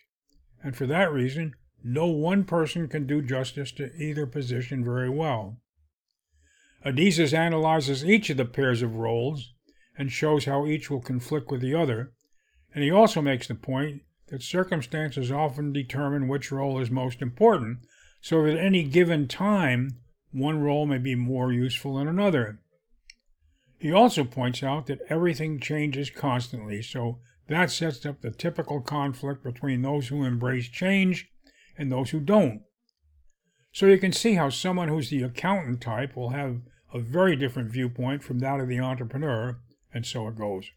and 0.64 0.76
for 0.76 0.86
that 0.86 1.12
reason, 1.12 1.56
no 1.84 2.08
one 2.08 2.44
person 2.44 2.88
can 2.88 3.08
do 3.08 3.22
justice 3.22 3.72
to 3.74 3.94
either 3.96 4.26
position 4.26 4.84
very 4.84 5.10
well. 5.10 5.58
Adizes 6.86 7.34
analyzes 7.34 8.06
each 8.06 8.30
of 8.30 8.38
the 8.38 8.46
pairs 8.46 8.82
of 8.82 8.96
roles 8.96 9.54
and 9.98 10.12
shows 10.12 10.46
how 10.46 10.66
each 10.66 10.90
will 10.90 11.02
conflict 11.02 11.50
with 11.50 11.62
the 11.62 11.76
other, 11.76 12.12
and 12.74 12.84
he 12.84 12.92
also 12.92 13.22
makes 13.22 13.48
the 13.48 13.56
point 13.56 14.02
that 14.28 14.44
circumstances 14.44 15.32
often 15.32 15.74
determine 15.74 16.28
which 16.28 16.52
role 16.52 16.80
is 16.80 16.92
most 16.92 17.22
important, 17.22 17.80
so 18.22 18.44
that 18.44 18.58
at 18.58 18.66
any 18.66 18.84
given 18.84 19.28
time, 19.28 19.98
one 20.32 20.60
role 20.60 20.86
may 20.86 20.98
be 20.98 21.16
more 21.16 21.52
useful 21.52 21.98
than 21.98 22.08
another. 22.08 22.60
He 23.80 23.92
also 23.92 24.24
points 24.24 24.64
out 24.64 24.88
that 24.88 25.00
everything 25.10 25.60
changes 25.60 26.10
constantly, 26.10 26.82
so 26.82 27.20
that 27.48 27.72
sets 27.72 28.06
up 28.06 28.22
the 28.22 28.32
typical 28.32 28.82
conflict 28.82 29.44
between 29.44 29.82
those 29.82 30.10
who 30.10 30.24
embrace 30.24 30.68
change 30.68 31.30
and 31.78 31.92
those 31.92 32.10
who 32.10 32.20
don't. 32.20 32.62
So 33.72 33.86
you 33.86 33.98
can 33.98 34.12
see 34.12 34.34
how 34.34 34.50
someone 34.50 34.88
who's 34.88 35.10
the 35.10 35.24
accountant 35.24 35.82
type 35.82 36.16
will 36.16 36.30
have 36.30 36.62
a 36.94 37.00
very 37.00 37.36
different 37.36 37.72
viewpoint 37.72 38.24
from 38.24 38.40
that 38.40 38.60
of 38.60 38.68
the 38.68 38.80
entrepreneur, 38.80 39.60
and 39.98 40.06
so 40.06 40.28
it 40.28 40.38
goes. 40.38 40.70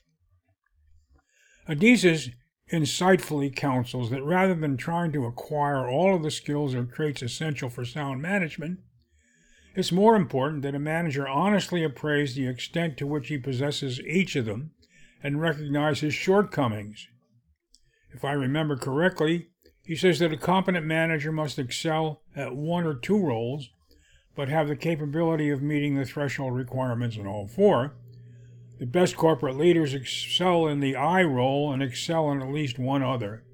Adizes 1.68 2.30
insightfully 2.72 3.54
counsels 3.54 4.08
that 4.10 4.24
rather 4.24 4.54
than 4.54 4.78
trying 4.78 5.12
to 5.12 5.26
acquire 5.26 5.86
all 5.86 6.16
of 6.16 6.22
the 6.22 6.30
skills 6.30 6.74
or 6.74 6.84
traits 6.84 7.20
essential 7.20 7.68
for 7.68 7.84
sound 7.84 8.22
management, 8.22 8.78
it's 9.74 9.92
more 9.92 10.16
important 10.16 10.62
that 10.62 10.74
a 10.74 10.78
manager 10.78 11.28
honestly 11.28 11.84
appraise 11.84 12.34
the 12.34 12.48
extent 12.48 12.96
to 12.96 13.06
which 13.06 13.28
he 13.28 13.36
possesses 13.36 14.00
each 14.00 14.34
of 14.36 14.46
them 14.46 14.70
and 15.22 15.40
recognize 15.40 16.00
his 16.00 16.14
shortcomings. 16.14 17.06
If 18.12 18.24
I 18.24 18.32
remember 18.32 18.76
correctly, 18.76 19.48
he 19.84 19.96
says 19.96 20.18
that 20.20 20.32
a 20.32 20.38
competent 20.38 20.86
manager 20.86 21.30
must 21.30 21.58
excel 21.58 22.22
at 22.34 22.56
one 22.56 22.86
or 22.86 22.94
two 22.94 23.18
roles, 23.18 23.68
but 24.34 24.48
have 24.48 24.66
the 24.66 24.76
capability 24.76 25.50
of 25.50 25.60
meeting 25.60 25.94
the 25.94 26.06
threshold 26.06 26.54
requirements 26.54 27.16
in 27.16 27.26
all 27.26 27.46
four. 27.46 27.96
The 28.80 28.86
best 28.86 29.14
corporate 29.14 29.58
leaders 29.58 29.92
excel 29.92 30.66
in 30.66 30.80
the 30.80 30.96
I 30.96 31.22
role 31.22 31.70
and 31.70 31.82
excel 31.82 32.30
in 32.32 32.40
at 32.40 32.48
least 32.48 32.78
one 32.78 33.02
other. 33.02 33.44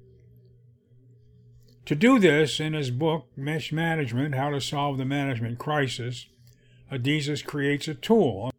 To 1.85 1.95
do 1.95 2.17
this, 2.17 2.61
in 2.61 2.71
his 2.71 2.91
book, 2.91 3.27
Mismanagement 3.35 4.35
How 4.35 4.51
to 4.51 4.61
Solve 4.61 4.97
the 4.97 5.03
Management 5.03 5.59
Crisis, 5.59 6.27
Adizes 6.89 7.45
creates 7.45 7.89
a 7.89 7.93
tool, 7.93 8.53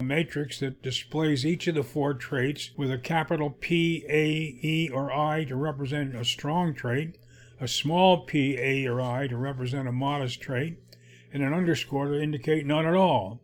a 0.00 0.02
matrix 0.02 0.58
that 0.60 0.82
displays 0.82 1.44
each 1.44 1.66
of 1.66 1.74
the 1.74 1.82
four 1.82 2.14
traits 2.14 2.70
with 2.74 2.90
a 2.90 2.96
capital 2.96 3.50
P, 3.50 4.06
A, 4.08 4.58
E, 4.66 4.90
or 4.90 5.12
I 5.12 5.44
to 5.44 5.56
represent 5.56 6.16
a 6.16 6.24
strong 6.24 6.72
trait, 6.72 7.18
a 7.60 7.68
small 7.68 8.24
p, 8.24 8.56
a, 8.58 8.86
or 8.86 9.02
i 9.02 9.26
to 9.26 9.36
represent 9.36 9.86
a 9.86 9.92
modest 9.92 10.40
trait, 10.40 10.78
and 11.34 11.42
an 11.42 11.52
underscore 11.52 12.06
to 12.06 12.18
indicate 12.18 12.64
none 12.64 12.86
at 12.86 12.94
all. 12.94 13.42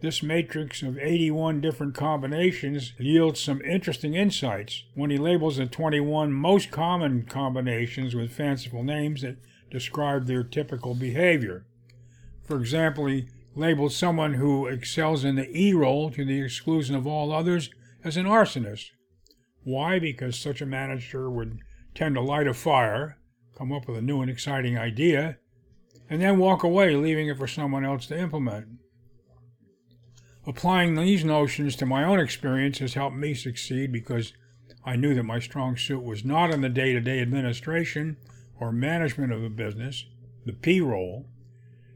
This 0.00 0.22
matrix 0.22 0.82
of 0.82 0.96
81 0.96 1.60
different 1.60 1.94
combinations 1.94 2.92
yields 2.98 3.40
some 3.40 3.60
interesting 3.62 4.14
insights 4.14 4.84
when 4.94 5.10
he 5.10 5.18
labels 5.18 5.56
the 5.56 5.66
21 5.66 6.32
most 6.32 6.70
common 6.70 7.24
combinations 7.24 8.14
with 8.14 8.30
fanciful 8.30 8.84
names 8.84 9.22
that 9.22 9.38
describe 9.72 10.26
their 10.26 10.44
typical 10.44 10.94
behavior. 10.94 11.66
For 12.44 12.60
example, 12.60 13.06
he 13.06 13.26
labels 13.56 13.96
someone 13.96 14.34
who 14.34 14.66
excels 14.66 15.24
in 15.24 15.34
the 15.34 15.50
E 15.50 15.72
role 15.72 16.10
to 16.12 16.24
the 16.24 16.40
exclusion 16.40 16.94
of 16.94 17.06
all 17.06 17.32
others 17.32 17.68
as 18.04 18.16
an 18.16 18.26
arsonist. 18.26 18.90
Why? 19.64 19.98
Because 19.98 20.38
such 20.38 20.62
a 20.62 20.66
manager 20.66 21.28
would 21.28 21.58
tend 21.96 22.14
to 22.14 22.20
light 22.20 22.46
a 22.46 22.54
fire, 22.54 23.18
come 23.56 23.72
up 23.72 23.88
with 23.88 23.98
a 23.98 24.02
new 24.02 24.22
and 24.22 24.30
exciting 24.30 24.78
idea, 24.78 25.38
and 26.08 26.22
then 26.22 26.38
walk 26.38 26.62
away, 26.62 26.94
leaving 26.94 27.26
it 27.26 27.36
for 27.36 27.48
someone 27.48 27.84
else 27.84 28.06
to 28.06 28.18
implement. 28.18 28.68
Applying 30.48 30.94
these 30.94 31.26
notions 31.26 31.76
to 31.76 31.84
my 31.84 32.02
own 32.02 32.18
experience 32.18 32.78
has 32.78 32.94
helped 32.94 33.14
me 33.14 33.34
succeed 33.34 33.92
because 33.92 34.32
I 34.82 34.96
knew 34.96 35.14
that 35.14 35.24
my 35.24 35.40
strong 35.40 35.76
suit 35.76 36.02
was 36.02 36.24
not 36.24 36.50
in 36.50 36.62
the 36.62 36.70
day 36.70 36.94
to 36.94 37.02
day 37.02 37.20
administration 37.20 38.16
or 38.58 38.72
management 38.72 39.30
of 39.30 39.44
a 39.44 39.50
business, 39.50 40.06
the 40.46 40.54
P 40.54 40.80
role. 40.80 41.26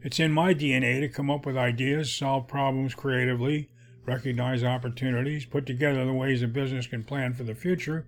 It's 0.02 0.21
in 0.21 0.32
my 0.32 0.52
DNA 0.52 1.00
to 1.00 1.09
come 1.09 1.30
up 1.30 1.47
with 1.47 1.56
ideas, 1.56 2.14
solve 2.14 2.47
problems 2.47 2.94
creatively, 2.94 3.71
recognize 4.04 4.62
opportunities, 4.62 5.47
put 5.47 5.64
together 5.64 6.04
the 6.04 6.12
ways 6.12 6.42
a 6.42 6.47
business 6.47 6.87
can 6.87 7.04
plan 7.04 7.32
for 7.32 7.44
the 7.44 7.54
future, 7.54 8.06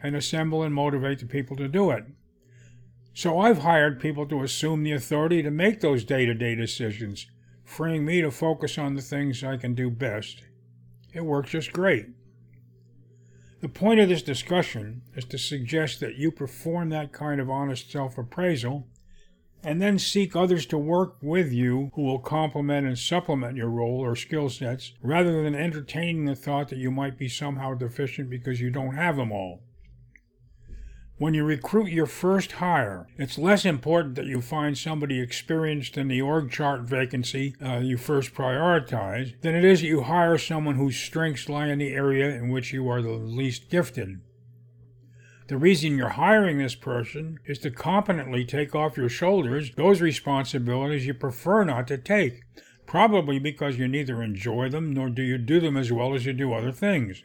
and 0.00 0.14
assemble 0.14 0.62
and 0.62 0.72
motivate 0.72 1.18
the 1.18 1.26
people 1.26 1.56
to 1.56 1.66
do 1.66 1.90
it. 1.90 2.04
So 3.12 3.40
I've 3.40 3.58
hired 3.58 3.98
people 3.98 4.28
to 4.28 4.44
assume 4.44 4.84
the 4.84 4.92
authority 4.92 5.42
to 5.42 5.50
make 5.50 5.80
those 5.80 6.04
day 6.04 6.26
to 6.26 6.34
day 6.34 6.54
decisions 6.54 7.26
freeing 7.64 8.04
me 8.04 8.20
to 8.20 8.30
focus 8.30 8.78
on 8.78 8.94
the 8.94 9.02
things 9.02 9.42
I 9.42 9.56
can 9.56 9.74
do 9.74 9.90
best. 9.90 10.42
It 11.12 11.24
works 11.24 11.50
just 11.50 11.72
great. 11.72 12.08
The 13.60 13.68
point 13.68 14.00
of 14.00 14.08
this 14.08 14.22
discussion 14.22 15.02
is 15.14 15.24
to 15.26 15.38
suggest 15.38 16.00
that 16.00 16.16
you 16.16 16.30
perform 16.30 16.90
that 16.90 17.12
kind 17.12 17.40
of 17.40 17.48
honest 17.48 17.90
self 17.90 18.18
appraisal 18.18 18.86
and 19.64 19.80
then 19.80 19.98
seek 19.98 20.36
others 20.36 20.66
to 20.66 20.76
work 20.76 21.16
with 21.22 21.50
you 21.50 21.90
who 21.94 22.02
will 22.02 22.18
complement 22.18 22.86
and 22.86 22.98
supplement 22.98 23.56
your 23.56 23.70
role 23.70 24.00
or 24.00 24.14
skill 24.14 24.50
sets 24.50 24.92
rather 25.00 25.42
than 25.42 25.54
entertaining 25.54 26.26
the 26.26 26.36
thought 26.36 26.68
that 26.68 26.78
you 26.78 26.90
might 26.90 27.16
be 27.16 27.28
somehow 27.28 27.72
deficient 27.72 28.28
because 28.28 28.60
you 28.60 28.68
don't 28.68 28.94
have 28.94 29.16
them 29.16 29.32
all. 29.32 29.62
When 31.24 31.32
you 31.32 31.44
recruit 31.44 31.90
your 31.90 32.04
first 32.04 32.52
hire, 32.52 33.06
it's 33.16 33.38
less 33.38 33.64
important 33.64 34.14
that 34.16 34.26
you 34.26 34.42
find 34.42 34.76
somebody 34.76 35.20
experienced 35.20 35.96
in 35.96 36.08
the 36.08 36.20
org 36.20 36.50
chart 36.50 36.82
vacancy 36.82 37.54
uh, 37.64 37.78
you 37.78 37.96
first 37.96 38.34
prioritize 38.34 39.40
than 39.40 39.54
it 39.54 39.64
is 39.64 39.80
that 39.80 39.86
you 39.86 40.02
hire 40.02 40.36
someone 40.36 40.74
whose 40.74 40.98
strengths 40.98 41.48
lie 41.48 41.68
in 41.68 41.78
the 41.78 41.94
area 41.94 42.28
in 42.28 42.50
which 42.50 42.74
you 42.74 42.86
are 42.90 43.00
the 43.00 43.12
least 43.12 43.70
gifted. 43.70 44.20
The 45.48 45.56
reason 45.56 45.96
you're 45.96 46.10
hiring 46.10 46.58
this 46.58 46.74
person 46.74 47.38
is 47.46 47.58
to 47.60 47.70
competently 47.70 48.44
take 48.44 48.74
off 48.74 48.98
your 48.98 49.08
shoulders 49.08 49.70
those 49.76 50.02
responsibilities 50.02 51.06
you 51.06 51.14
prefer 51.14 51.64
not 51.64 51.86
to 51.86 51.96
take, 51.96 52.42
probably 52.84 53.38
because 53.38 53.78
you 53.78 53.88
neither 53.88 54.22
enjoy 54.22 54.68
them 54.68 54.92
nor 54.92 55.08
do 55.08 55.22
you 55.22 55.38
do 55.38 55.58
them 55.58 55.78
as 55.78 55.90
well 55.90 56.14
as 56.14 56.26
you 56.26 56.34
do 56.34 56.52
other 56.52 56.70
things. 56.70 57.24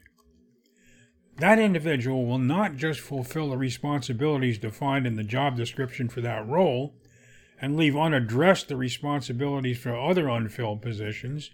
That 1.39 1.57
individual 1.57 2.25
will 2.25 2.37
not 2.37 2.75
just 2.75 2.99
fulfill 2.99 3.49
the 3.49 3.57
responsibilities 3.57 4.57
defined 4.57 5.07
in 5.07 5.15
the 5.15 5.23
job 5.23 5.55
description 5.55 6.09
for 6.09 6.19
that 6.19 6.45
role 6.45 6.95
and 7.61 7.77
leave 7.77 7.95
unaddressed 7.95 8.67
the 8.67 8.75
responsibilities 8.75 9.77
for 9.77 9.97
other 9.97 10.27
unfilled 10.27 10.81
positions. 10.81 11.49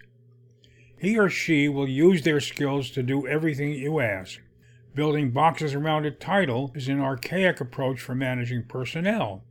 He 0.98 1.16
or 1.16 1.28
she 1.28 1.68
will 1.68 1.88
use 1.88 2.22
their 2.22 2.40
skills 2.40 2.90
to 2.90 3.02
do 3.02 3.28
everything 3.28 3.70
you 3.74 4.00
ask. 4.00 4.40
Building 4.94 5.30
boxes 5.30 5.74
around 5.74 6.04
a 6.04 6.10
title 6.10 6.72
is 6.74 6.88
an 6.88 7.00
archaic 7.00 7.60
approach 7.60 8.00
for 8.00 8.14
managing 8.14 8.64
personnel. 8.64 9.44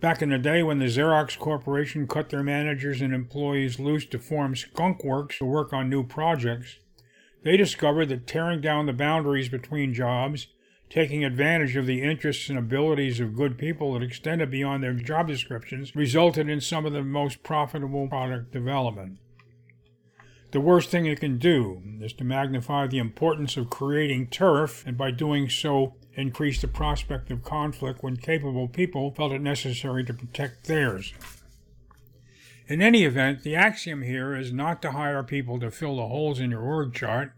Back 0.00 0.20
in 0.20 0.28
the 0.28 0.38
day 0.38 0.62
when 0.62 0.78
the 0.78 0.86
Xerox 0.86 1.38
Corporation 1.38 2.06
cut 2.06 2.28
their 2.28 2.42
managers 2.42 3.00
and 3.00 3.14
employees 3.14 3.80
loose 3.80 4.04
to 4.06 4.18
form 4.18 4.54
skunk 4.56 5.04
works 5.04 5.38
to 5.38 5.46
work 5.46 5.72
on 5.72 5.88
new 5.88 6.04
projects, 6.04 6.80
they 7.46 7.56
discovered 7.56 8.08
that 8.08 8.26
tearing 8.26 8.60
down 8.60 8.86
the 8.86 8.92
boundaries 8.92 9.48
between 9.48 9.94
jobs, 9.94 10.48
taking 10.90 11.24
advantage 11.24 11.76
of 11.76 11.86
the 11.86 12.02
interests 12.02 12.48
and 12.48 12.58
abilities 12.58 13.20
of 13.20 13.36
good 13.36 13.56
people 13.56 13.94
that 13.94 14.02
extended 14.02 14.50
beyond 14.50 14.82
their 14.82 14.94
job 14.94 15.28
descriptions, 15.28 15.94
resulted 15.94 16.48
in 16.48 16.60
some 16.60 16.84
of 16.84 16.92
the 16.92 17.04
most 17.04 17.44
profitable 17.44 18.08
product 18.08 18.50
development. 18.50 19.18
The 20.50 20.60
worst 20.60 20.90
thing 20.90 21.04
you 21.04 21.14
can 21.14 21.38
do 21.38 21.82
is 22.00 22.12
to 22.14 22.24
magnify 22.24 22.88
the 22.88 22.98
importance 22.98 23.56
of 23.56 23.70
creating 23.70 24.26
turf, 24.26 24.84
and 24.84 24.98
by 24.98 25.12
doing 25.12 25.48
so, 25.48 25.94
increase 26.14 26.60
the 26.60 26.66
prospect 26.66 27.30
of 27.30 27.44
conflict 27.44 28.02
when 28.02 28.16
capable 28.16 28.66
people 28.66 29.14
felt 29.14 29.30
it 29.30 29.40
necessary 29.40 30.02
to 30.02 30.12
protect 30.12 30.66
theirs. 30.66 31.14
In 32.68 32.82
any 32.82 33.04
event, 33.04 33.44
the 33.44 33.54
axiom 33.54 34.02
here 34.02 34.34
is 34.34 34.52
not 34.52 34.82
to 34.82 34.90
hire 34.90 35.22
people 35.22 35.60
to 35.60 35.70
fill 35.70 35.98
the 35.98 36.08
holes 36.08 36.40
in 36.40 36.50
your 36.50 36.62
org 36.62 36.92
chart. 36.92 37.32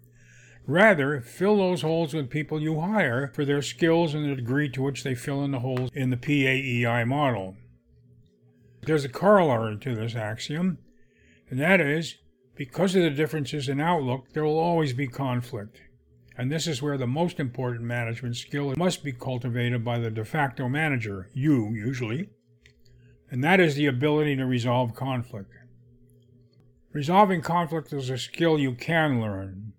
Rather, 0.68 1.20
fill 1.20 1.56
those 1.56 1.82
holes 1.82 2.14
with 2.14 2.30
people 2.30 2.62
you 2.62 2.80
hire 2.80 3.32
for 3.34 3.44
their 3.44 3.62
skills 3.62 4.14
and 4.14 4.24
the 4.24 4.36
degree 4.36 4.68
to 4.68 4.82
which 4.82 5.02
they 5.02 5.14
fill 5.16 5.42
in 5.42 5.50
the 5.50 5.58
holes 5.58 5.90
in 5.94 6.10
the 6.10 6.16
PAEI 6.16 7.04
model. 7.04 7.56
There's 8.82 9.04
a 9.04 9.08
corollary 9.08 9.78
to 9.78 9.96
this 9.96 10.14
axiom, 10.14 10.78
and 11.50 11.58
that 11.58 11.80
is 11.80 12.16
because 12.54 12.94
of 12.94 13.02
the 13.02 13.10
differences 13.10 13.68
in 13.68 13.80
outlook, 13.80 14.32
there 14.32 14.44
will 14.44 14.58
always 14.58 14.92
be 14.92 15.08
conflict. 15.08 15.80
And 16.36 16.52
this 16.52 16.68
is 16.68 16.80
where 16.80 16.96
the 16.96 17.06
most 17.06 17.40
important 17.40 17.82
management 17.82 18.36
skill 18.36 18.74
must 18.76 19.02
be 19.02 19.12
cultivated 19.12 19.84
by 19.84 19.98
the 19.98 20.10
de 20.10 20.24
facto 20.24 20.68
manager, 20.68 21.30
you 21.34 21.72
usually 21.74 22.28
and 23.30 23.44
that 23.44 23.60
is 23.60 23.74
the 23.74 23.86
ability 23.86 24.36
to 24.36 24.46
resolve 24.46 24.94
conflict. 24.94 25.52
Resolving 26.92 27.42
conflict 27.42 27.92
is 27.92 28.10
a 28.10 28.18
skill 28.18 28.58
you 28.58 28.74
can 28.74 29.20
learn, 29.20 29.74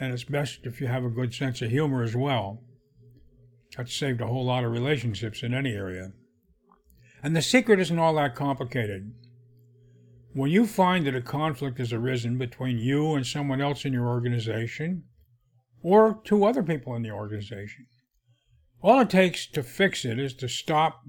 and 0.00 0.14
it's 0.14 0.24
best 0.24 0.60
if 0.64 0.80
you 0.80 0.86
have 0.86 1.04
a 1.04 1.10
good 1.10 1.34
sense 1.34 1.60
of 1.60 1.70
humor 1.70 2.02
as 2.02 2.16
well. 2.16 2.62
That's 3.76 3.94
saved 3.94 4.22
a 4.22 4.26
whole 4.26 4.46
lot 4.46 4.64
of 4.64 4.72
relationships 4.72 5.42
in 5.42 5.52
any 5.52 5.72
area. 5.72 6.12
And 7.22 7.36
the 7.36 7.42
secret 7.42 7.78
isn't 7.78 7.98
all 7.98 8.14
that 8.14 8.34
complicated. 8.34 9.12
When 10.32 10.50
you 10.50 10.66
find 10.66 11.06
that 11.06 11.14
a 11.14 11.20
conflict 11.20 11.78
has 11.78 11.92
arisen 11.92 12.38
between 12.38 12.78
you 12.78 13.14
and 13.14 13.26
someone 13.26 13.60
else 13.60 13.84
in 13.84 13.92
your 13.92 14.08
organization, 14.08 15.04
or 15.82 16.20
two 16.24 16.44
other 16.44 16.62
people 16.62 16.94
in 16.94 17.02
the 17.02 17.10
organization, 17.10 17.86
All 18.82 19.00
it 19.00 19.10
takes 19.10 19.46
to 19.48 19.62
fix 19.62 20.06
it 20.06 20.18
is 20.18 20.32
to 20.34 20.48
stop, 20.48 21.02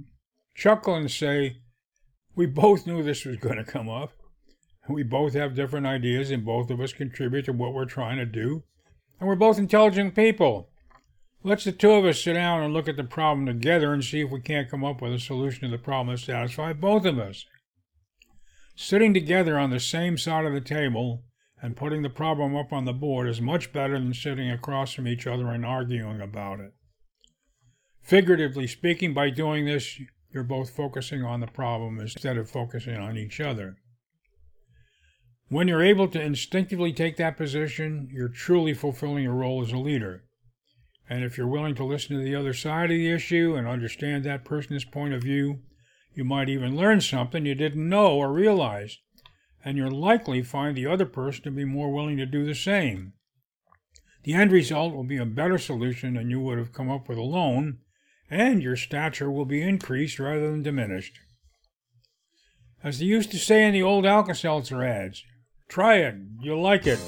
chuckle, 0.53 0.95
and 0.95 1.09
say, 1.09 1.61
We 2.35 2.45
both 2.45 2.85
knew 2.85 3.01
this 3.01 3.23
was 3.23 3.37
going 3.37 3.57
to 3.57 3.63
come 3.63 3.87
up. 3.87 4.11
We 4.89 5.03
both 5.03 5.33
have 5.33 5.55
different 5.55 5.85
ideas, 5.85 6.31
and 6.31 6.43
both 6.43 6.69
of 6.69 6.81
us 6.81 6.91
contribute 6.91 7.45
to 7.45 7.53
what 7.53 7.73
we're 7.73 7.85
trying 7.85 8.17
to 8.17 8.25
do. 8.25 8.63
And 9.21 9.27
we're 9.27 9.35
both 9.35 9.59
intelligent 9.59 10.15
people. 10.15 10.67
Let's 11.43 11.63
the 11.63 11.71
two 11.71 11.91
of 11.91 12.05
us 12.05 12.23
sit 12.23 12.33
down 12.33 12.63
and 12.63 12.73
look 12.73 12.87
at 12.87 12.97
the 12.97 13.03
problem 13.03 13.45
together 13.45 13.93
and 13.93 14.03
see 14.03 14.21
if 14.21 14.31
we 14.31 14.41
can't 14.41 14.67
come 14.67 14.83
up 14.83 14.99
with 14.99 15.13
a 15.13 15.19
solution 15.19 15.69
to 15.69 15.77
the 15.77 15.83
problem 15.83 16.15
that 16.15 16.21
satisfies 16.23 16.77
both 16.79 17.05
of 17.05 17.19
us. 17.19 17.45
Sitting 18.75 19.13
together 19.13 19.59
on 19.59 19.69
the 19.69 19.79
same 19.79 20.17
side 20.17 20.45
of 20.45 20.53
the 20.53 20.59
table 20.59 21.23
and 21.61 21.77
putting 21.77 22.01
the 22.01 22.09
problem 22.09 22.55
up 22.55 22.73
on 22.73 22.85
the 22.85 22.93
board 22.93 23.29
is 23.29 23.39
much 23.39 23.71
better 23.71 23.99
than 23.99 24.15
sitting 24.15 24.49
across 24.49 24.93
from 24.93 25.07
each 25.07 25.27
other 25.27 25.49
and 25.49 25.63
arguing 25.63 26.19
about 26.19 26.59
it. 26.59 26.73
Figuratively 28.01 28.65
speaking, 28.65 29.13
by 29.13 29.29
doing 29.29 29.65
this, 29.65 30.01
you're 30.33 30.43
both 30.43 30.71
focusing 30.71 31.23
on 31.23 31.41
the 31.41 31.47
problem 31.47 31.99
instead 31.99 32.37
of 32.37 32.49
focusing 32.49 32.97
on 32.97 33.17
each 33.17 33.39
other. 33.39 33.77
When 35.51 35.67
you're 35.67 35.83
able 35.83 36.07
to 36.07 36.21
instinctively 36.21 36.93
take 36.93 37.17
that 37.17 37.35
position, 37.35 38.07
you're 38.09 38.29
truly 38.29 38.73
fulfilling 38.73 39.25
your 39.25 39.33
role 39.33 39.61
as 39.61 39.73
a 39.73 39.77
leader. 39.77 40.23
And 41.09 41.25
if 41.25 41.37
you're 41.37 41.45
willing 41.45 41.75
to 41.75 41.83
listen 41.83 42.17
to 42.17 42.23
the 42.23 42.35
other 42.35 42.53
side 42.53 42.85
of 42.85 42.95
the 42.95 43.11
issue 43.11 43.55
and 43.57 43.67
understand 43.67 44.23
that 44.23 44.45
person's 44.45 44.85
point 44.85 45.13
of 45.13 45.23
view, 45.23 45.59
you 46.15 46.23
might 46.23 46.47
even 46.47 46.77
learn 46.77 47.01
something 47.01 47.45
you 47.45 47.53
didn't 47.53 47.89
know 47.89 48.15
or 48.15 48.31
realize, 48.31 48.99
and 49.65 49.75
you'll 49.75 49.91
likely 49.91 50.41
find 50.41 50.77
the 50.77 50.87
other 50.87 51.05
person 51.05 51.43
to 51.43 51.51
be 51.51 51.65
more 51.65 51.93
willing 51.93 52.15
to 52.15 52.25
do 52.25 52.45
the 52.45 52.55
same. 52.55 53.11
The 54.23 54.35
end 54.35 54.53
result 54.53 54.93
will 54.95 55.03
be 55.03 55.17
a 55.17 55.25
better 55.25 55.57
solution 55.57 56.13
than 56.13 56.29
you 56.29 56.39
would 56.39 56.59
have 56.59 56.71
come 56.71 56.89
up 56.89 57.09
with 57.09 57.17
alone, 57.17 57.79
and 58.29 58.63
your 58.63 58.77
stature 58.77 59.29
will 59.29 59.43
be 59.43 59.61
increased 59.61 60.17
rather 60.17 60.49
than 60.49 60.63
diminished. 60.63 61.19
As 62.81 62.99
they 62.99 63.05
used 63.05 63.31
to 63.31 63.37
say 63.37 63.65
in 63.65 63.73
the 63.73 63.83
old 63.83 64.05
Alka 64.05 64.33
Seltzer 64.33 64.81
ads, 64.81 65.25
try 65.71 65.95
it, 65.99 66.15
you'll 66.41 66.61
like 66.61 66.85
it. 66.85 66.99